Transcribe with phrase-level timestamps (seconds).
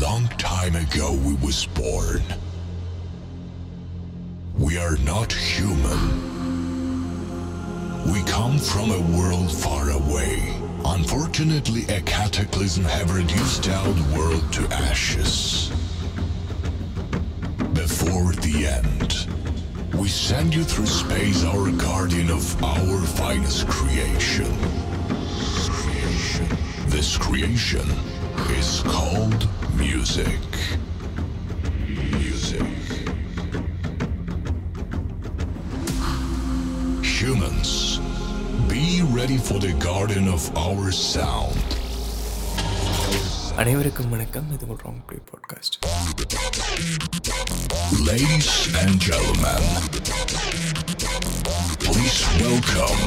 [0.00, 2.22] long time ago we was born.
[4.58, 6.00] We are not human.
[8.10, 10.56] We come from a world far away.
[10.86, 15.70] Unfortunately, a cataclysm have reduced our world to ashes.
[17.74, 19.26] Before the end,
[19.94, 24.50] we send you through space our guardian of our finest creation.
[25.68, 26.48] Creation.
[26.86, 27.86] This creation
[28.51, 30.39] is called music.
[31.87, 32.61] Music.
[37.03, 37.99] Humans,
[38.67, 41.61] be ready for the guardian of our sound.
[43.61, 45.75] அனைவருக்கும் வணக்கம் இது ஒரு wrong play podcast
[48.09, 48.47] Ladies
[48.81, 49.63] and gentlemen,
[51.85, 53.05] please welcome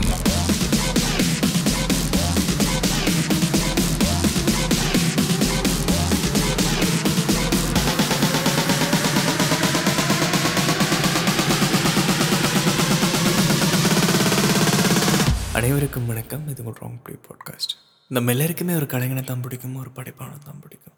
[15.64, 16.48] அனைவருக்கும் வணக்கம்.
[16.52, 17.74] இது ஒரு wrong play podcast
[18.16, 20.96] நம்ம எல்லாருக்குமே ஒரு கலைஞனை தான் பிடிக்கும் ஒரு படைப்பாளனை தான் பிடிக்கும்.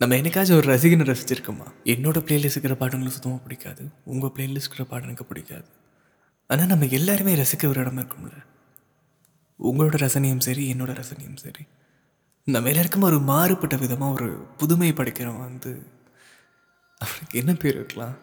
[0.00, 1.66] நம்ம என்னைக்காச்சும் ஒரு ரசிகனை ரசிச்சிருக்கோமா?
[1.84, 3.84] என்னோட பிளேலிஸ்ட் இருக்கிற பாடங்களும் சுத்தமாக பிடிக்காது.
[4.04, 5.66] உங்கள் பிளேலிஸ்ட் இருக்கிற பாடம் எனக்கு பிடிக்காது.
[6.50, 8.36] ஆனால் நம்ம எல்லாருமே ரசிக்க ஒரு இடமா இருக்கும்ல.
[9.60, 11.64] உங்களோட ரசனையும் சரி என்னோட ரசனையும் சரி.
[12.44, 15.74] நம்ம எல்லாருக்கும் ஒரு மாறுபட்ட விதமாக ஒரு புதுமை படைக்கிறவன் வந்து
[17.00, 18.16] அவனுக்கு என்ன பேர் வைக்கலாம்?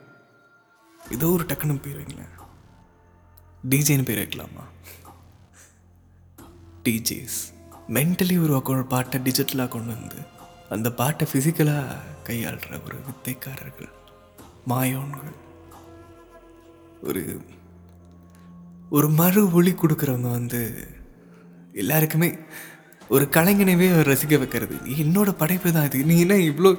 [1.18, 2.34] ஏதோ ஒரு டக்குன்னு பேர் வைங்களேன்.
[3.70, 4.66] டிஜேன்னு பேர் வைக்கலாமா?
[6.88, 7.40] டிஜேஸ்
[7.96, 10.20] மென்டலி உருவாக்க ஒரு பாட்டை டிஜிட்டலாக கொண்டு வந்து
[10.70, 13.92] அந்த பாட்டை ஃபிசிக்கலாக கையாளுற ஒரு வித்தைக்காரர்கள்
[14.72, 15.34] மாயோன்கள்.
[17.08, 17.24] ஒரு
[18.90, 20.62] ஒரு மறு ஒளி கொடுக்குறவங்க வந்து
[21.74, 22.30] எல்லாருக்குமே
[23.10, 24.76] ஒரு கலைஞனவே ரசிக்க வைக்கிறது.
[25.04, 26.04] என்னோட படைப்பு தான் இது.
[26.10, 26.72] நீ என்ன இவ்வளோ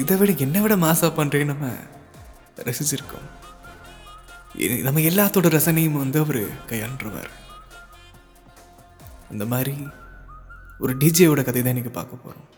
[0.00, 1.70] இதை விட என்னை விட மாசா பண்ணுறேன்னு நம்ம
[2.68, 3.26] ரசிச்சிருக்கோம்.
[4.86, 7.32] நம்ம எல்லாத்தோட ரசனையும் வந்து அவர் கையாண்டுருவார்.
[9.30, 9.74] அந்த மாதிரி
[10.78, 12.48] ஒரு டிஜேயோட கதை தான் இன்றைக்கி பார்க்க போகிறோம்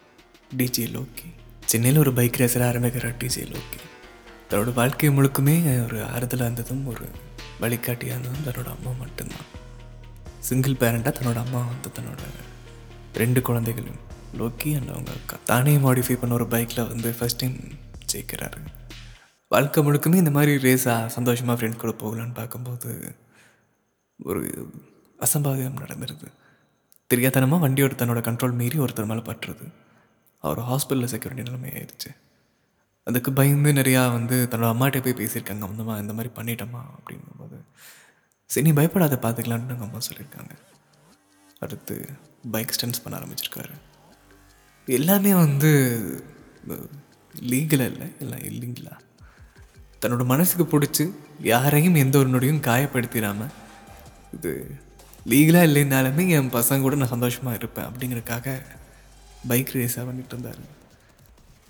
[0.59, 1.28] டிஜே லோக்கி.
[1.66, 3.81] சென்னையில் ஒரு பைக் ரேசர் ஆரம்பிக்கிற டிஜே லோக்கி.
[4.50, 7.06] தன்னோட வாழ்க்கை முழுக்குமே ஒரு ஆறுதலாக இருந்ததும் ஒரு
[7.60, 9.47] வழிகாட்டியாக இருந்ததும் தன்னோட அம்மா மட்டும்தான்.
[10.38, 12.22] சிங்கிள் பேரண்ட்டாக தன்னோட அம்மா வந்து தன்னோட
[13.15, 14.00] ரெண்டு குழந்தைகளும்
[14.38, 15.37] லோக்கி அண்ட் அவங்க அக்கா.
[15.44, 17.59] தானே மாடிஃபை பண்ண ஒரு பைக்கில் வந்து ஃபஸ்ட் டைம்
[18.12, 18.60] ஜெயிக்கிறாரு.
[19.48, 23.15] வாழ்க்கை முழுக்குமே இந்த மாதிரி ரேஸாக சந்தோஷமாக ஃப்ரெண்ட்ஸ் கூட போகலான்னு பார்க்கும்போது
[24.19, 24.43] ஒரு
[25.21, 26.28] அசம்பாவிதம் நடந்துருது.
[27.11, 29.67] தெரியாதனமாக வண்டியோட தன்னோட கண்ட்ரோல் மீறி ஒருத்தர் மேலே பட்டுறது.
[30.44, 32.11] அவர் ஹாஸ்பிட்டலில் சேர்க்க வேண்டிய நிலைமை ஆயிடுச்சு.
[33.05, 35.65] அதுக்கு பயந்து நிறையா வந்து தன்னோட அம்மாட்ட போய் பேசியிருக்காங்க.
[35.69, 37.59] அம்மா இந்த மாதிரி பண்ணிட்டோமா அப்படிங்கும்போது
[38.50, 40.53] சரி நீ பயப்படாத பார்த்துக்கலான்னு எங்கள் அம்மா சொல்லியிருக்காங்க.
[41.65, 41.95] அடுத்து
[42.55, 43.75] பைக் ஸ்டன்ஸ் பண்ண ஆரம்பிச்சிருக்காரு.
[44.87, 45.71] எல்லாமே வந்து
[47.34, 48.95] லீகலாக இல்லை எல்லாம் இல்லைங்களா
[50.03, 51.05] தன்னோட மனசுக்கு பிடிச்சி
[51.53, 53.55] யாரையும் எந்த ஒரு நொடியும் காயப்படுத்திடாமல்
[54.37, 54.53] இது
[55.31, 58.57] லீகலாக இல்லைனாலுமே என் பசங்க கூட நான் சந்தோஷமாக இருப்பேன் அப்படிங்கிறக்காக
[59.51, 60.61] பைக் ரேஸாக பண்ணிட்டு இருந்தார்.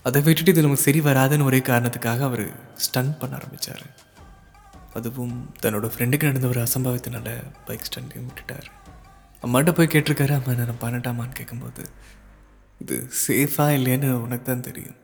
[0.07, 2.45] அதை விட்டுட்டு இது நமக்கு சரி வராதுன்னு ஒரே காரணத்துக்காக அவர்
[2.85, 3.87] ஸ்டன் பண்ண ஆரம்பித்தார்
[4.99, 7.29] அதுவும் தன்னோட ஃப்ரெண்டுக்கு நடந்த ஒரு அசம்பாவத்தினால
[7.67, 8.69] பைக் ஸ்டண்டையும் விட்டுட்டார்.
[9.45, 11.83] அம்மாட்ட போய் கேட்டிருக்காரு அம்மா நான் பண்ணட்டாமான்னு கேட்கும்போது
[12.83, 14.99] இது சேஃபாக இல்லையான்னு உனக்கு தான் தெரியும்.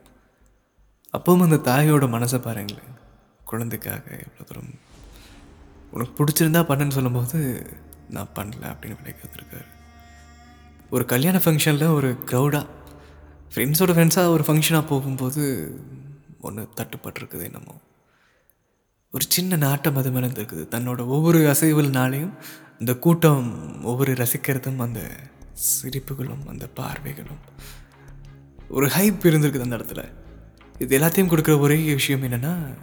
[1.17, 2.93] அப்பவும் அந்த தாயோட மனசை பாருங்களேன்
[3.51, 4.71] குழந்தைக்காக எவ்வளோ தூரம்
[5.95, 7.39] உனக்கு பிடிச்சிருந்தா பண்ணுன்னு சொல்லும்போது
[8.09, 9.69] நான் பண்ணல அப்படின்னு விலைக்கு வந்திருக்காரு
[10.89, 12.65] ஒரு கல்யாண ஃபங்க்ஷனில் ஒரு க்ரௌடாக
[13.53, 15.43] ஃப்ரெண்ட்ஸோட ஃப்ரெண்ட்ஸாக ஒரு ஃபங்க்ஷனாக போகும்போது
[16.41, 17.81] ஒன்று தட்டுப்பட்டிருக்குது என்னமோ.
[19.11, 22.33] ஒரு சின்ன நாட்டம் அது மேலே இருக்குது தன்னோட ஒவ்வொரு அசைவுகள்னாலையும்
[22.79, 25.09] இந்த கூட்டம் ஒவ்வொரு ரசிக்கிறதும் அந்த
[25.51, 27.41] சிரிப்புகளும் அந்த பார்வைகளும்
[28.69, 30.11] ஒரு ஹைப் இருந்திருக்குது அந்த இடத்துல.
[30.79, 32.73] இது எல்லாத்தையும் கொடுக்குற ஒரே விஷயம் என்னென்னா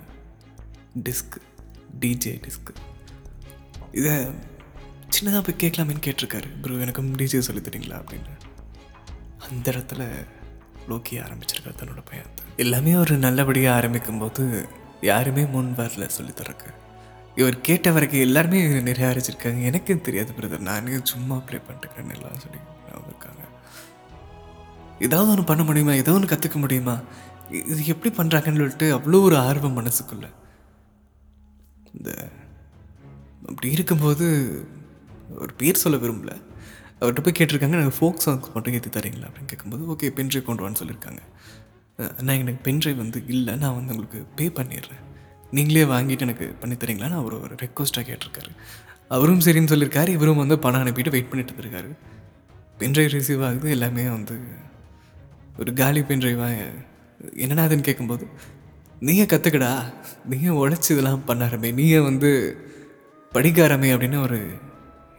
[1.03, 1.37] டிஸ்க்
[2.01, 2.71] டிஜே டிஸ்க்
[3.93, 4.27] இதை
[5.15, 6.49] சின்னதாக போய் கேட்கலாமேன்னு கேட்டிருக்காரு.
[6.63, 8.35] ப்ரோ எனக்கும் டிஜே சொல்லி தரீங்களா அப்படின்னு.
[9.47, 10.03] அந்த இடத்துல
[10.89, 14.45] லோக்கி ஆரம்பிச்சிருக்காரு தன்னோட பயணத்தை எல்லாமே ஒரு நல்லபடியாக ஆரம்பிக்கும் போது
[15.01, 16.71] யாருமே முன் வரல சொல்லித்தரக்கு
[17.35, 22.61] இவர் கேட்ட வரைக்கும் எல்லாருமே நிராகரிச்சிருக்காங்க எனக்கும் தெரியாது பிரதர் நானே சும்மா ப்ளே பண்ணிட்டுருக்கேன்னு எல்லாம் சொல்லி
[23.07, 23.43] இருக்காங்க.
[24.99, 25.93] ஏதாவது ஒன்று பண்ண முடியுமா?
[25.93, 26.95] ஏதோ ஒன்று கற்றுக்க முடியுமா?
[27.51, 30.27] இது எப்படி பண்ணுறாங்கன்னு சொல்லிட்டு அவ்வளோ ஒரு ஆர்வம் மனசுக்குள்ள.
[31.95, 32.11] இந்த
[33.49, 34.27] அப்படி இருக்கும்போது
[35.39, 36.33] ஒரு பேர் சொல்ல விரும்பல.
[37.01, 39.27] அவர்கிட்ட போய் கேட்டிருக்காங்க எனக்கு ஃபோக் சாங்ஸ் மட்டும் ஏற்றி தரீங்களா?
[39.29, 41.23] அப்படின்னு கேட்கும்போது ஓகே பென்ட்ரைவ் கொண்டு வான்னு சொல்லியிருக்காங்க.
[42.23, 45.03] நான் எனக்கு பென் ட்ரைவ் வந்து இல்லை நான் வந்து உங்களுக்கு பே பண்ணிடுறேன்.
[45.51, 47.09] நீங்களே வாங்கிட்டு எனக்கு பண்ணி தரீங்களா?
[47.13, 48.53] நான் அவர் ஒரு ரெக்வஸ்ட்டாக கேட்டிருக்காரு.
[49.09, 51.91] அவரும் சரின்னு சொல்லியிருக்காரு இவரும் வந்து பணம் அனுப்பிட்டு வெயிட் பண்ணிட்டு இருந்திருக்காரு.
[52.79, 54.37] பென்ட்ரைவ் ரிசீவ் ஆகுது எல்லாமே வந்து
[55.59, 56.59] ஒரு காலி பென்ட்ரைவாக
[57.35, 58.27] என்னடா அதுன்னு கேட்கும்போது
[59.01, 59.73] நீங்கள் கற்றுக்கடா
[60.25, 62.31] நீங்கள் உழைச்சி இதெல்லாம் பண்ணாரமே நீங்கள் வந்து
[63.33, 64.39] படிக்காரமே அப்படின்னு ஒரு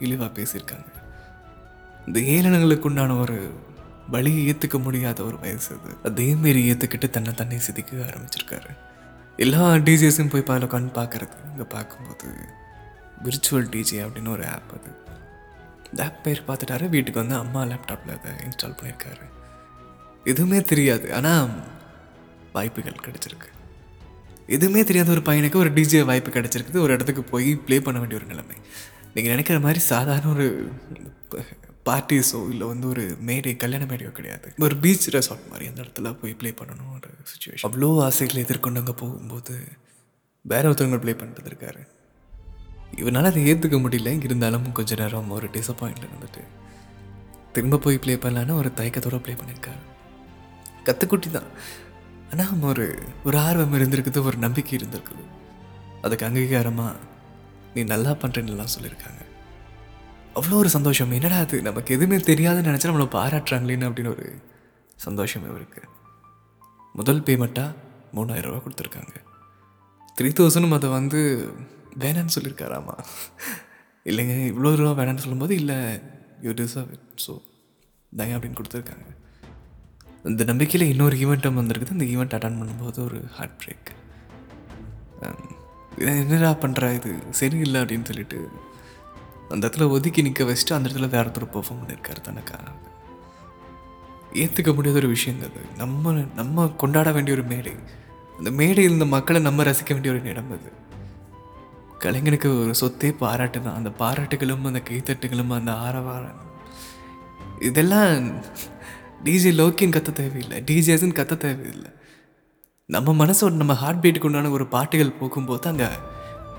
[0.02, 0.90] இழிவாக பேசியிருக்காங்க.
[2.08, 3.38] இந்த ஏளனங்களுக்கு உண்டான ஒரு
[4.10, 5.92] வழியை ஏற்றுக்க முடியாத ஒரு வயசு அது.
[6.10, 8.72] அதேமாரி ஏற்றுக்கிட்டு தன்னை தன்னை சிதிக்க ஆரம்பிச்சிருக்காரு.
[9.38, 12.28] எல்லா டிஜேஸும் போய் பால உட்காந்து பார்க்குறது இங்கே பார்க்கும்போது
[13.24, 14.92] விர்ச்சுவல் டிஜே அப்படின்னு ஒரு ஆப் அது.
[15.90, 19.26] இந்த ஆப் பேர் பார்த்துட்டாரு வீட்டுக்கு வந்து அம்மா லேப்டாப்பில் அதை இன்ஸ்டால் பண்ணியிருக்காரு.
[20.24, 21.50] எதுவுமே தெரியாது ஆனால்
[22.54, 23.50] வாய்ப்புகள் கிடச்சிருக்கு.
[24.48, 28.30] எதுவுமே தெரியாத ஒரு பையனுக்கு ஒரு டிஜே வாய்ப்பு கிடச்சிருக்குது ஒரு இடத்துக்கு போய் ப்ளே பண்ண வேண்டிய ஒரு
[28.30, 28.58] நிலைமை.
[29.16, 30.48] நீங்கள் நினைக்கிற மாதிரி சாதாரண ஒரு
[31.88, 34.48] பார்ட்டிஸோ இல்லை வந்து ஒரு மேடை கல்யாண மேடையோ கிடையாது.
[34.66, 38.96] ஒரு பீச் ரெசார்ட் மாதிரி அந்த இடத்துல போய் ப்ளே பண்ணணும் ஒரு சுச்சுவேஷன் அவ்வளோ ஆசைகளை எதிர்கொண்டு அங்கே
[39.02, 39.56] போகும்போது
[40.46, 41.82] வேற ஒருத்தவங்க ப்ளே பண்ணிட்டு இருக்காரு.
[43.02, 44.14] இவனால் அதை ஏற்றுக்க முடியல.
[44.28, 46.44] இருந்தாலும் கொஞ்ச நேரம் ஒரு டிசப்பாயிண்ட் இருந்துட்டு
[47.56, 49.82] திரும்ப போய் ப்ளே பண்ணலான்னு ஒரு தயக்கத்தோட ப்ளே பண்ணியிருக்காரு
[50.88, 51.50] கத்துக்குட்டி தான்.
[52.32, 52.86] ஆனால் ஒரு
[53.28, 55.24] ஒரு ஆர்வம் இருந்திருக்குது ஒரு நம்பிக்கை இருந்திருக்குது.
[56.06, 57.10] அதுக்கு அங்கீகாரமாக
[57.76, 59.22] நீ நல்லா பண்ணுறேன்னுலாம் சொல்லியிருக்காங்க.
[60.38, 61.12] அவ்வளோ ஒரு சந்தோஷம்.
[61.18, 61.58] என்னடா அது?
[61.68, 64.26] நமக்கு எதுவுமே தெரியாதுன்னு நினச்சா நம்மளை பாராட்டுறாங்களேன்னு அப்படின்னு ஒரு
[65.06, 65.82] சந்தோஷம் இவருக்கு.
[67.00, 67.78] முதல் பேமெண்ட்டாக
[68.18, 69.14] மூணாயிரம் ரூபா கொடுத்துருக்காங்க.
[70.18, 71.20] த்ரீ தௌசண்டும் அதை வந்து
[72.04, 72.96] வேணான்னு சொல்லியிருக்காராமா?
[74.10, 75.80] இல்லைங்க இவ்வளோ ரூபா வேணான்னு சொல்லும்போது இல்லை
[76.46, 77.34] you deserve it so
[78.12, 79.08] Daya அப்படின்னு கொடுத்துருக்காங்க.
[80.32, 81.98] இந்த நம்பிக்கையில் இன்னொரு ஈவெண்ட்டும் வந்திருக்குது.
[81.98, 83.92] இந்த ஈவெண்ட் அட்டன் பண்ணும்போது ஒரு ஹார்ட் பிரேக்
[85.26, 85.61] um,
[85.98, 88.50] என்னடா பண்ணுற இது சரியில்லை அப்படின்னு சொல்லிட்டு
[89.50, 92.60] அந்த இடத்துல ஒதுக்கி நிற்க வச்சுட்டு அந்த இடத்துல வேறு ஒருத்தர் பெர்ஃபார்ம் பண்ணியிருக்காரு தனக்கா.
[94.34, 97.74] ஏற்றுக்க முடியாத ஒரு விஷயம் அது நம்ம நம்ம கொண்டாட வேண்டிய ஒரு மேடை.
[98.38, 100.72] அந்த மேடையில் இந்த மக்களை நம்ம ரசிக்க வேண்டிய ஒரு இடம் அது.
[102.00, 103.76] கலைஞனுக்கு ஒரு சொத்தே பாராட்டு தான்.
[103.76, 106.42] அந்த பாராட்டுகளும் அந்த கைத்தட்டுகளும் அந்த ஆரவாரம்.
[107.60, 108.36] இதெல்லாம்
[109.24, 110.64] டிஜே லோக்கின்னு கத்த தேவையில்லை.
[110.66, 111.92] டிஜேஸ்ன்னு கத்த தேவையில்லை.
[112.92, 115.86] நம்ம மனசோட நம்ம ஹார்ட் பீட்டுக்கு உண்டான ஒரு பாட்டுகள் போகும்போது அங்கே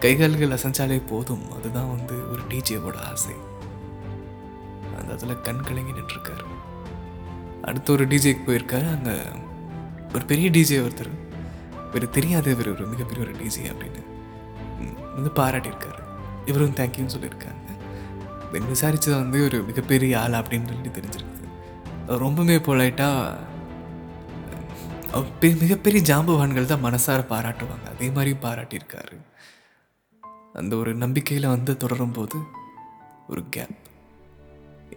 [0.01, 1.53] கைகால்கள் அசைஞ்சாலே போதும்.
[1.53, 3.35] அதுதான் வந்து ஒரு டிஜேவோட ஆசை.
[4.99, 6.47] அந்த அதில் கண் கலங்கி நின்றுருக்காரு.
[7.63, 8.89] அடுத்த ஒரு டிஜேக்கு போயிருக்காரு.
[8.89, 9.19] அங்கே
[10.15, 11.13] ஒரு பெரிய டிஜே ஒருத்தர்.
[11.95, 12.51] இவர் தெரியாது.
[12.51, 14.05] இவர் ஒரு மிகப்பெரிய ஒரு டிஜே அப்படின்னு.
[15.15, 16.03] வந்து பாராட்டியிருக்காரு.
[16.47, 17.61] இவரும் தேங்க்யூன்னு சொல்லியிருக்காங்க.
[18.53, 22.19] தென் விசாரித்தது வந்து ஒரு மிகப்பெரிய ஆள் அப்படின்னு சொல்லி தெரிஞ்சிருக்குது.
[22.19, 23.37] ரொம்பவே பொலைட்டாக
[25.63, 27.87] மிகப்பெரிய ஜாம்பவான்கள் தான் மனசார பாராட்டுவாங்க.
[27.95, 29.17] அதே மாதிரியும் பாராட்டியிருக்காரு.
[30.61, 32.39] அந்த ஒரு நம்பிக்கையில் வந்து தொடரும் போது
[33.29, 33.77] ஒரு கேப்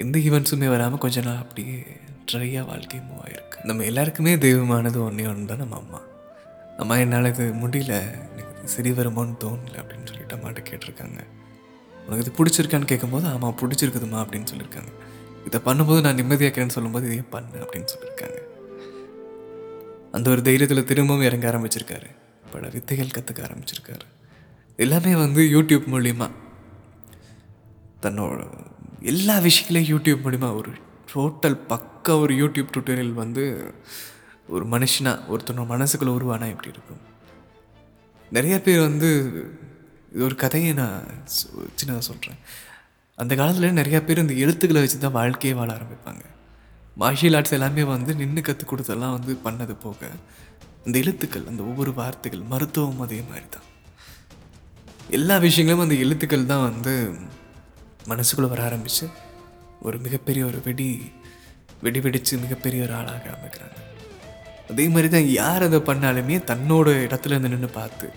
[0.04, 1.76] எந்த ஈவெண்ட்ஸுமே வராமல் கொஞ்ச நாள் அப்படியே
[2.32, 3.58] ட்ரையாக வாழ்க்கை மூவ் ஆயிருக்கு.
[3.64, 6.02] நம்ம எல்லாருக்குமே தெய்வமானது ஒன்றே ஒன்று தான் நம்ம அம்மா.
[6.78, 7.94] அம்மா என்னால் இது முடியல
[8.32, 11.20] எனக்கு சரி வருமோன்னு தோணல அப்படின்னு சொல்லிட்டு அம்மாட்ட கேட்டிருக்காங்க.
[12.06, 14.92] உனக்கு இது பிடிச்சிருக்கான்னு கேட்கும்போது ஆமாம் பிடிச்சிருக்குதுமா அப்படின்னு சொல்லியிருக்காங்க
[15.46, 18.40] இதை பண்ணும்போது நான் நிம்மதியாக்கிறேன்னு சொல்லும்போது இதையே பண்ணு அப்படின்னு சொல்லியிருக்காங்க
[20.16, 22.06] அந்த ஒரு தைரியத்தில் திரும்பவும் இறங்க ஆரம்பிச்சிருக்காரு.
[22.52, 24.00] பல வித்தைகள் கற்றுக்க ஆரம்பிச்சிருக்காரு.
[24.78, 26.32] எல்லாமே வந்து யூடியூப் மூலிமா
[28.02, 28.50] தன்னோட
[29.02, 30.70] எல்லா விஷயங்களையும் யூடியூப் மூலிமா ஒரு
[31.14, 33.74] டோட்டல் பக்கா ஒரு யூடியூப் டுட்டோரியல் வந்து
[34.48, 37.00] ஒரு மனுஷனாக ஒருத்தனோட மனசுக்குள்ள உருவானா எப்படி இருக்கும்?
[38.32, 39.32] நிறைய பேர் வந்து
[40.14, 42.38] இது ஒரு கதையை நான் சொ- சின்னதாக சொல்கிறேன்
[43.16, 46.22] அந்த காலத்தில் நிறையா பேர் இந்த எழுத்துக்களை வச்சு தான் வாழ்க்கையே வாழ ஆரம்பிப்பாங்க.
[46.98, 50.10] மார்ஷியல் ஆர்ட்ஸ் எல்லாமே வந்து நின்று கற்றுக் கொடுத்தெல்லாம் வந்து பண்ணது போக
[50.86, 53.68] அந்த எழுத்துக்கள் அந்த ஒவ்வொரு வார்த்தைகள் மருத்துவம் அதே மாதிரி தான்
[55.12, 56.94] எல்லா விஷயங்களும் அந்த எழுத்துக்கள் தான் வந்து
[58.08, 59.06] மனசுக்குள்ளே வர ஆரம்பிச்சு
[59.82, 61.12] ஒரு மிகப்பெரிய ஒரு வெடி
[61.82, 63.74] வெடி வெடித்து மிகப்பெரிய ஒரு ஆளாக ஆரம்பிக்கிறாங்க
[64.70, 68.08] அதே மாதிரி தான் யார் அதை பண்ணாலுமே தன்னோட இடத்துல இருந்து நின்று பார்த்து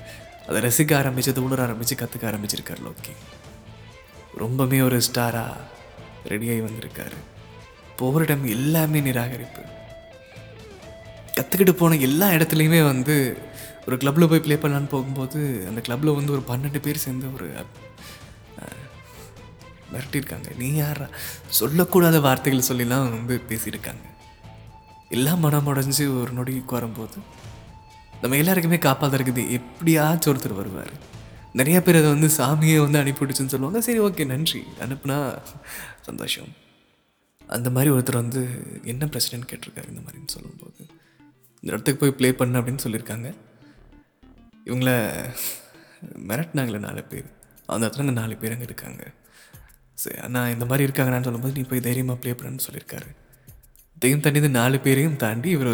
[0.46, 3.14] அதை ரசிக்க ஆரம்பித்து அதை உணர ஆரம்பித்து கற்றுக்க ஆரம்பிச்சிருக்காரு லோக்கி.
[4.36, 5.56] ரொம்பவே ஒரு ஸ்டாராக
[6.28, 7.18] ரெடியாகி வந்திருக்காரு.
[8.00, 9.62] போகிற டைம் எல்லாமே நிராகரிப்பு.
[11.36, 13.16] கற்றுக்கிட்டு போன எல்லா இடத்துலையுமே வந்து
[13.86, 17.48] ஒரு கிளப்பில் போய் ப்ளே பண்ணலான்னு போகும்போது அந்த கிளப்பில் வந்து ஒரு பன்னெண்டு பேர் சேர்ந்து ஒரு
[19.92, 20.48] மிரட்டியிருக்காங்க.
[20.60, 21.06] நீ யாரா
[21.60, 24.04] சொல்லக்கூடாத வார்த்தைகள் சொல்லிலாம் வந்து பேசியிருக்காங்க.
[25.16, 27.18] எல்லாம் மனம் உடஞ்சி ஒரு நொடிக்கு வரும்போது
[28.22, 28.78] நம்ம எல்லாருக்குமே
[29.18, 30.94] இருக்குது எப்படியாச்சும் ஒருத்தர் வருவார்.
[31.58, 33.80] நிறைய பேர் அதை வந்து சாமியை வந்து அனுப்பிவிடுச்சுன்னு சொல்லுவாங்க.
[33.86, 34.60] சரி ஓகே நன்றி.
[34.84, 35.18] அனுப்புனா
[36.08, 36.50] சந்தோஷம்.
[37.56, 38.40] அந்த மாதிரி ஒருத்தர் வந்து
[38.92, 40.80] என்ன பிரச்சனைன்னு கேட்டிருக்காரு இந்த மாதிரின்னு சொல்லும்போது
[41.60, 43.28] இந்த இடத்துக்கு போய் ப்ளே பண்ண அப்படின்னு சொல்லியிருக்காங்க.
[44.68, 44.90] இவங்கள
[46.30, 47.28] மிரட்டினாங்களே நாலு பேர்.
[47.74, 49.02] அந்த இடத்துல இந்த நாலு பேர் அங்கே இருக்காங்க.
[50.02, 53.08] சரி நான் இந்த மாதிரி இருக்காங்கன்னு சொல்லும்போது நீ போய் தைரியமாக ப்ளே பண்ணுன்னு சொல்லியிருக்காரு.
[53.96, 55.70] இதையும் தாண்டி இந்த நாலு பேரையும் தாண்டி இவர்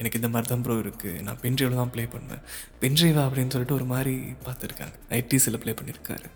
[0.00, 2.42] எனக்கு இந்த மாதிரி தான் ப்ரோ இருக்குது நான் பென்ட்ரைவில் தான் ப்ளே பண்ணுவேன்
[2.82, 3.22] பென்ட்ரைவா?
[3.28, 4.14] அப்படின்னு சொல்லிட்டு ஒரு மாதிரி
[4.46, 4.96] பார்த்துருக்காங்க.
[5.20, 6.28] ஐடிஸில் ப்ளே பண்ணியிருக்காரு.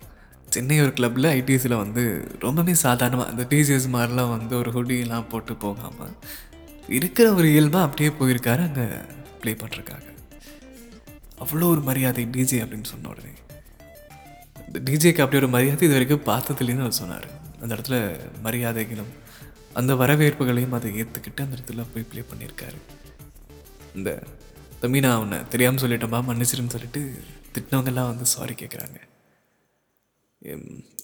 [0.50, 2.02] சென்னை ஒரு கிளப்பில் ஐடிஎஸில் வந்து
[2.38, 6.14] ரொம்பவே சாதாரணமாக அந்த டிசிஎஸ் மாதிரிலாம் வந்து ஒரு ஹுடியெல்லாம் போட்டு போகாமல்
[6.88, 8.86] இருக்கிற ஒரு இயல்பாக அப்படியே போயிருக்காரு அங்கே
[9.40, 10.04] ப்ளே பண்ணுறதுக்காக
[11.44, 13.32] அவ்வளோ ஒரு மரியாதை டிஜே அப்படின்னு சொன்ன உடனே.
[14.66, 17.28] இந்த டிஜேக்கு அப்படி ஒரு மரியாதை இது வரைக்கும் பார்த்ததுலேருந்து அவர் சொன்னார்.
[17.62, 17.96] அந்த இடத்துல
[18.42, 19.12] மரியாதைகளும்
[19.72, 22.78] அந்த வரவேற்புகளையும் அதை ஏற்றுக்கிட்டு அந்த இடத்துல போய் ப்ளே பண்ணியிருக்காரு.
[23.94, 24.10] இந்த
[24.80, 27.02] தம்பி நான் அவனை தெரியாமல் சொல்லிட்டேன்பா மன்னிச்சிருன்னு சொல்லிட்டு
[27.54, 28.98] திட்டினவங்கெல்லாம் வந்து சாரி கேட்குறாங்க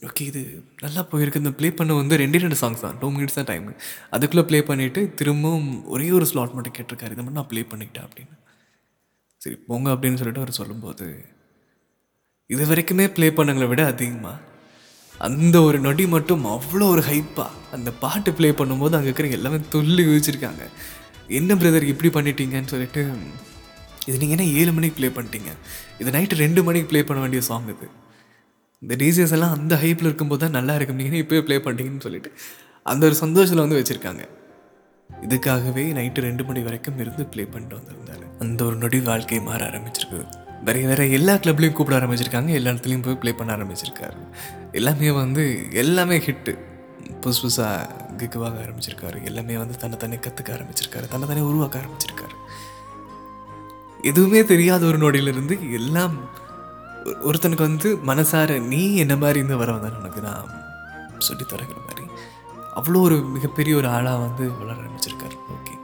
[0.09, 0.41] ஓகே இது
[0.85, 1.41] நல்லா போயிருக்கு.
[1.43, 2.97] இந்த ப்ளே பண்ண வந்து ரெண்டே ரெண்டு சாங்ஸ் தான்.
[3.01, 3.67] டூ மினிட்ஸ் தான் டைம்
[4.17, 7.13] அதுக்குள்ளே ப்ளே பண்ணிவிட்டு திரும்பவும் ஒரே ஒரு ஸ்லாட் மட்டும் கேட்டிருக்காரு.
[7.15, 8.35] இதை மட்டும் நான் ப்ளே பண்ணிக்கிட்டேன் அப்படின்னு.
[9.45, 11.07] சரி போங்க அப்படின்னு சொல்லிட்டு அவர் சொல்லும்போது
[12.55, 14.53] இது வரைக்குமே ப்ளே பண்ணுங்களை விட அதிகமாக
[15.27, 20.03] அந்த ஒரு நொடி மட்டும் அவ்வளோ ஒரு ஹைப்பாக அந்த பாட்டு ப்ளே பண்ணும்போது அங்கே இருக்கிற எல்லாமே துள்ளி
[20.09, 20.63] குதிச்சிருக்காங்க.
[21.39, 23.03] என்ன பிரதர் இப்படி பண்ணிட்டீங்கன்னு சொல்லிட்டு
[24.09, 25.53] இது நீங்கள் என்ன ஏழு மணிக்கு ப்ளே பண்ணிட்டீங்க?
[26.01, 27.87] இது நைட்டு ரெண்டு மணிக்கு ப்ளே பண்ண வேண்டிய சாங் இது.
[28.85, 30.99] இந்த டிஜேஸ் எல்லாம் அந்த ஹைப்பில் இருக்கும்போது தான் நல்லா இருக்கும்.
[31.03, 32.31] நீங்கள் இப்போயே ப்ளே பண்ணிட்டீங்கன்னு சொல்லிட்டு.
[32.83, 34.25] அந்த ஒரு சந்தோஷத்தில் வந்து வச்சுருக்காங்க.
[35.27, 38.25] இதுக்காகவே நைட்டு ரெண்டு மணி வரைக்கும் இருந்து ப்ளே பண்ணிட்டு வந்திருந்தாரு.
[38.39, 40.27] அந்த ஒரு நொடி வாழ்க்கை மாற ஆரம்பிச்சிருக்குது
[40.67, 42.51] வேற வேறு எல்லா கிளப்லேயும் கூப்பிட ஆரம்பிச்சிருக்காங்க.
[42.59, 44.19] எல்லா இடத்துலையும் போய் ப்ளே பண்ண ஆரம்பிச்சிருக்காரு.
[44.73, 45.43] எல்லாமே வந்து
[45.83, 46.53] எல்லாமே ஹிட்டு
[47.23, 47.89] புதுசு புதுசாக
[48.21, 49.19] கிக்குவாக ஆரம்பிச்சிருக்காரு.
[49.25, 51.09] எல்லாமே வந்து தன்னை தன்னை கற்றுக்க ஆரம்பிச்சிருக்காரு.
[51.09, 52.37] தன்னை தானே உருவாக்க ஆரம்பிச்சிருக்காரு.
[54.03, 56.17] எதுவுமே தெரியாத ஒரு நொடியிலிருந்து எல்லாம்
[57.29, 60.51] ஒருத்தனுக்கு வந்து மனசார நீ என்ன மாதிரி இருந்து வர வந்தாலும் உனக்கு நான்
[61.19, 62.05] சொல்லி தரங்கிற மாதிரி
[62.79, 65.37] அவ்வளோ ஒரு மிகப்பெரிய ஒரு ஆளாக வந்து வளர ஆரம்பிச்சிருக்காரு.
[65.57, 65.75] ஓகே.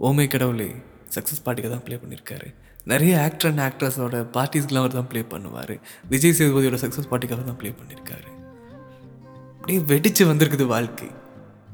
[0.00, 0.68] ஓமை கடவுளே
[1.14, 2.48] சக்ஸஸ் பாட்டிக்கு தான் ப்ளே பண்ணியிருக்காரு
[2.86, 5.74] நிறைய ஆக்டர் அண்ட் ஆக்ட்ரஸோட பார்ட்டிஸ்க்கெலாம் அவர் தான் ப்ளே பண்ணுவார்.
[6.12, 8.28] விஜய் சேதுபதியோட சக்ஸஸ் பார்ட்டிக்காக தான் ப்ளே பண்ணியிருக்காரு
[9.58, 11.08] அப்படியே வெடிச்சு வந்திருக்குது வாழ்க்கை.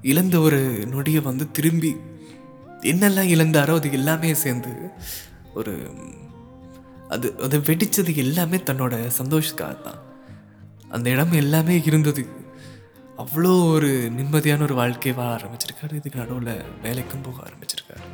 [0.03, 0.61] இழந்த ஒரு
[0.95, 1.93] நொடியை வந்து திரும்பி
[2.93, 4.73] என்னெல்லாம் இழந்தாரோ அது எல்லாமே சேர்ந்து
[5.55, 5.75] ஒரு
[7.15, 10.01] அது அது வெடித்தது எல்லாமே தன்னோட சந்தோஷத்துக்காக தான்.
[10.97, 12.23] அந்த இடம் எல்லாமே இருந்தது.
[13.23, 15.95] அவ்வளோ ஒரு நிம்மதியான ஒரு வாழ்க்கையை வாழ ஆரம்பிச்சிருக்காரு.
[16.01, 16.55] இதுக்கு நடுவில்
[16.85, 18.07] வேலைக்கும் போக ஆரம்பிச்சிருக்காரு.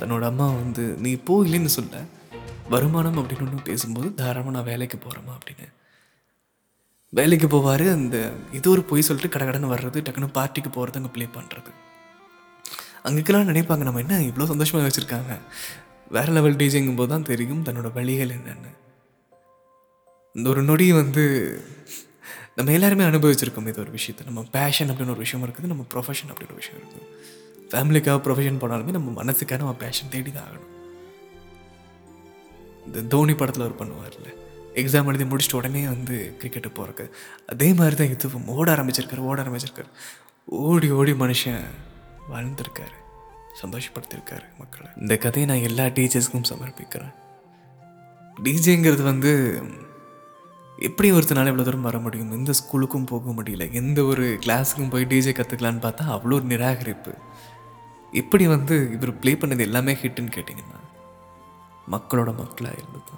[0.00, 2.04] தன்னோட அம்மா வந்து நீ போ இல்லைன்னு சொல்ல.
[2.74, 5.66] வருமானம் அப்படின்னு ஒன்று பேசும்போது தாராளமாக நான் வேலைக்கு போகிறேம்மா அப்படின்னு.
[7.12, 7.84] வேலைக்கு போவார்.
[7.98, 8.16] அந்த
[8.58, 11.70] இது ஒரு பொய் சொல்லிட்டு கடகடன்னு வர்றது டக்குன்னு பார்ட்டிக்கு போகிறது அங்கே ப்ளே பண்ணுறது
[13.08, 15.34] அங்கேக்கெல்லாம் நினைப்பாங்க நம்ம என்ன இவ்வளோ சந்தோஷமாக வச்சுருக்காங்க?
[16.16, 18.70] வேற லெவல் டீஜிங்கும் போது தான் தெரியும் தன்னோட வழிகள் என்னென்னு.
[20.36, 21.24] இந்த ஒரு நொடி வந்து
[22.56, 24.22] நம்ம எல்லாருமே அனுபவிச்சிருக்கோம் இது ஒரு விஷயத்தை.
[24.28, 27.04] நம்ம பேஷன் அப்படின்னு ஒரு விஷயம் இருக்குது நம்ம ப்ரொஃபஷன் அப்படின்னு ஒரு விஷயம் இருக்குது.
[27.72, 30.74] ஃபேமிலிக்காக ப்ரொஃபஷன் போனாலுமே நம்ம மனசுக்காக நம்ம பேஷன் தேடி தான் ஆகணும்.
[32.86, 34.30] இந்த தோனி படத்தில் அவர் பண்ணுவார்ல
[34.82, 37.04] எக்ஸாம் எழுதி முடிச்சுட்டு உடனே வந்து கிரிக்கெட்டு போகிறக்கு
[37.52, 38.48] அதே மாதிரி தான் இதுவும்.
[38.56, 39.90] ஓட ஆரம்பிச்சிருக்காரு ஓட ஆரம்பிச்சிருக்காரு.
[40.46, 41.62] ஓடி ஓடி மனுஷன்
[42.32, 42.96] வாழ்ந்துருக்காரு.
[43.62, 44.88] சந்தோஷப்படுத்திருக்காரு மக்களை.
[45.02, 47.14] இந்த கதையை நான் எல்லா டீச்சர்ஸ்க்கும் சமர்ப்பிக்கிறேன்.
[48.46, 49.32] டிஜேங்கிறது வந்து
[50.88, 52.32] எப்படி ஒருத்தனால இவ்வளோ தூரம் வர முடியும்?
[52.32, 53.64] எந்த ஸ்கூலுக்கும் போக முடியல.
[53.72, 57.14] எந்த ஒரு கிளாஸுக்கும் போய் டிஜே கற்றுக்கலான்னு பார்த்தா அவ்வளோ ஒரு நிராகரிப்பு.
[58.12, 60.78] எப்படி வந்து இவர் ப்ளே பண்ணது எல்லாமே ஹிட்டுன்னு கேட்டிங்கன்னா
[61.94, 63.16] மக்களோட மக்களாக இருந்தது.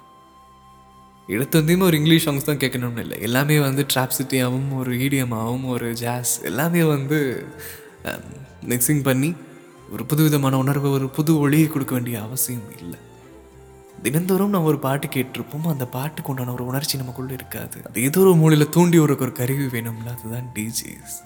[1.27, 3.17] எடுத்து வந்தையுமே ஒரு இங்கிலீஷ் சாங்ஸ் தான் கேட்கணும்னு இல்லை.
[3.27, 7.19] எல்லாமே வந்து ட்ராப் சிட்டியாகவும் ஒரு ஈடியமாகவும் ஒரு ஜாஸ் எல்லாமே வந்து
[8.09, 8.27] um,
[8.71, 9.29] மிக்சிங் பண்ணி
[9.91, 12.99] ஒரு புதுவிதமான உணர்வு ஒரு புது ஒளியை கொடுக்க வேண்டிய அவசியம் இல்லை.
[14.03, 15.67] தினந்தோறும் நம்ம ஒரு பாட்டு கேட்டிருப்போம்.
[15.67, 17.77] அந்த பாட்டுக்கு உண்டான ஒரு உணர்ச்சி நமக்குள்ளே இருக்காது.
[17.89, 20.07] அது ஏதோ ஒரு மூலையில் தூண்டி ஒரு ஒரு கருவி வேணும்ல.
[20.13, 21.17] அதுதான் டிஜேஸ்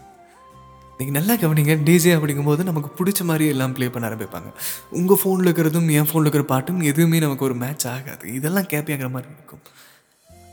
[0.97, 1.73] நீங்கள் நல்லா கவனிங்க.
[1.89, 4.49] டிஜே அப்படிங்கும்போது நமக்கு பிடிச்ச மாதிரி எல்லாம் ப்ளே பண்ண ஆரம்பிப்பாங்க.
[4.89, 8.33] உங்கள் ஃபோனில் இருக்கிறதும் என் ஃபோனில் இருக்கிற பாட்டும் எதுவுமே நமக்கு ஒரு மேட்ச் ஆகாது.
[8.33, 9.63] இதெல்லாம் கேப்பியாங்கிற மாதிரி இருக்கும்.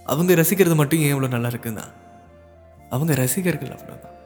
[0.04, 1.84] அவங்க ரசிக்கிறது மட்டும் ஏன் இவ்வளோ நல்லா இருக்குன்னா
[2.90, 4.16] அவங்க ரசிகர்கள் அவ்வளோதான்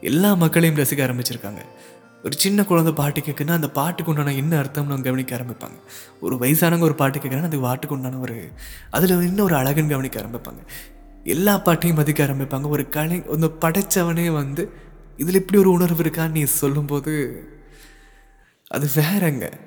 [0.00, 1.62] எல்லா மக்களையும் ரசிக்க ஆரம்பிச்சிருக்காங்க.
[2.22, 5.78] ஒரு சின்ன குழந்தை பாட்டு கேட்குன்னா அந்த பாட்டுக்கு உண்டான என்ன அர்த்தம்னு அவங்க கவனிக்க ஆரம்பிப்பாங்க.
[6.20, 8.50] ஒரு வயசானவங்க ஒரு பாட்டு கேட்குறாங்கன்னா அது பாட்டுக்கு உண்டான ஒரு
[8.90, 10.62] அதில் இன்னும் ஒரு அழகுன்னு கவனிக்க ஆரம்பிப்பாங்க.
[11.24, 12.68] எல்லா பாட்டையும் மதிக்க ஆரம்பிப்பாங்க.
[12.68, 14.70] ஒரு கலை அந்த படைச்சவனே வந்து
[15.16, 17.12] இதில் இப்படி ஒரு உணர்வு இருக்கான்னு நீ சொல்லும்போது
[18.68, 19.60] அது வேறங்க.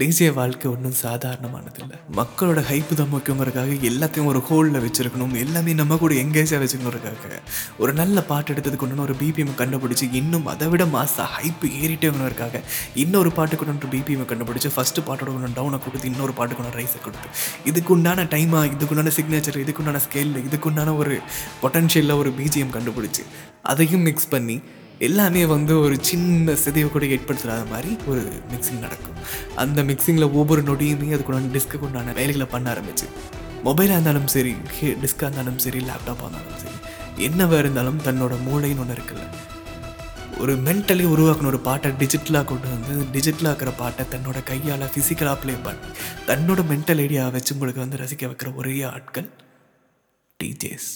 [0.00, 1.96] தேசிய வாழ்க்கை ஒன்றும் சாதாரணமானதில்லை.
[2.18, 5.34] மக்களோட ஹைப்பு தான் முக்கியங்கிறதுக்காக எல்லாத்தையும் ஒரு ஹோலில் வச்சுருக்கணும்.
[5.42, 7.38] எல்லாமே நம்ம கூட எங்கேஜாக வச்சுக்கணுங்கிறதுக்காக.
[7.82, 12.10] ஒரு நல்ல பாட்டு எடுத்தது கொண்டு ஒரு பிபிஎம் கண்டுபிடிச்சி இன்னும் அதை விட மாசா ஹைப்பு ஏறிட்டே
[13.04, 17.28] இன்னொரு பாட்டுக்கு ஒன்று பிபிஎம் கண்டுபிடிச்சி ஃபஸ்ட்டு பாட்டோட ஒன்று டவுனை கொடுத்து இன்னொரு பாட்டு கொண்டு ரைஸை கொடுத்து.
[17.64, 21.16] இதுக்கு உண்டான டைமாக இதுக்குண்டான சிக்னேச்சர் இதுக்குண்டான ஸ்கேலில் இதுக்குண்டான ஒரு
[21.62, 23.24] பொட்டன்ஷியலில் ஒரு பிஜிஎம் கண்டுபிடிச்சி
[23.62, 24.58] அதையும் மிக்ஸ் பண்ணி
[24.98, 29.16] எல்லாமே வந்து ஒரு சின்ன சிதைவை கூட ஏற்படுத்தாத மாதிரி ஒரு மிக்சிங் நடக்கும்.
[29.54, 33.08] அந்த மிக்சிங்கில் ஒவ்வொரு நொடியுமே அதுக்குண்டான டிஸ்க்கு உண்டான வேலைகளை பண்ண ஆரம்பிச்சு.
[33.64, 34.52] மொபைலாக இருந்தாலும் சரி
[35.02, 36.78] டிஸ்காக இருந்தாலும் சரி லேப்டாப்பாக இருந்தாலும் சரி
[37.24, 39.26] என்னவாக இருந்தாலும் தன்னோட மூளைன்னு ஒன்று இருக்குல்ல.
[40.38, 45.54] ஒரு மென்டலி உருவாக்கின ஒரு பாட்டை டிஜிட்டலாக கொண்டு வந்து டிஜிட்டலாக இருக்கிற பாட்டை தன்னோட கையால் ஃபிசிக்கலாக ப்ளே
[45.62, 45.90] பண்ணி
[46.26, 49.28] தன்னோட மென்டல் ஐடியா வச்சு உங்களுக்கு வந்து ரசிக்க வைக்கிற ஒரே ஆட்கள்
[50.40, 50.90] டிஜேஸ்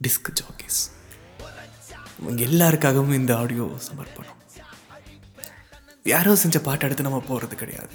[0.00, 0.90] டிஸ்க் ஜாக்கிஸ்
[2.18, 4.40] இவங்க எல்லாருக்காகவும் இந்த ஆடியோ சமர்ப்பணம்.
[6.02, 7.94] யாரோ செஞ்ச பாட்டு எடுத்து நம்ம போகிறது கிடையாது.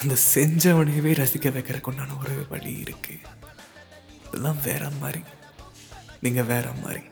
[0.00, 3.18] அந்த செஞ்சவனையவே ரசிக்க வைக்கிறதுக்கு உண்டான ஒரு வழி இருக்கு.
[4.28, 5.20] இதெல்லாம் வேற மாதிரி.
[6.20, 7.02] நீங்கள் வேற மாதிரி.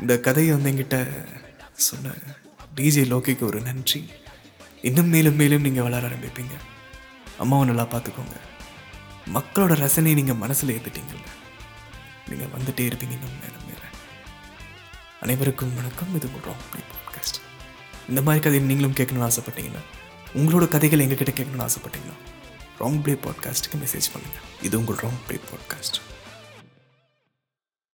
[0.00, 1.26] இந்த கதையை வந்து என்கிட்ட
[1.72, 2.10] சொன்ன
[2.76, 4.10] டிஜே லோக்கிக்கு ஒரு நன்றி.
[4.82, 6.54] இன்னும் மேலும் மேலும் நீங்கள் வளர ஆரம்பிப்பீங்க.
[7.38, 8.36] அம்மாவை நல்லா பார்த்துக்கோங்க.
[9.34, 11.30] மக்களோட ரசனையை நீங்கள் மனசில் ஏற்றுட்டீங்கல்ல
[12.28, 13.64] நீங்கள் வந்துட்டே இருப்பீங்க இன்னும் மேலும்.
[15.22, 16.14] அனைவருக்கும் வணக்கம்.
[16.14, 17.38] இது ஒரு ராங் பாட்காஸ்ட்
[18.08, 19.82] இந்த மாதிரி கதையை நீங்களும் கேட்கணும்னு ஆசைப்பட்டீங்கன்னா
[20.34, 22.16] உங்களோட கதைகள் எங்ககிட்ட கேட்கணும்னு ஆசைப்பட்டீங்கன்னா
[22.78, 25.98] ராங் பிளே பாட்காஸ்ட்டுக்கு மெசேஜ் பண்ணுங்கள் இது உங்கள் ராங் பிளே பாட்காஸ்ட்